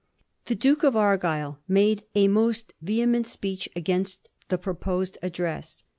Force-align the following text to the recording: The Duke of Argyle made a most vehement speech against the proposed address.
The 0.45 0.55
Duke 0.55 0.81
of 0.81 0.95
Argyle 0.95 1.59
made 1.67 2.05
a 2.15 2.27
most 2.27 2.73
vehement 2.81 3.27
speech 3.27 3.69
against 3.75 4.29
the 4.47 4.57
proposed 4.57 5.19
address. 5.21 5.83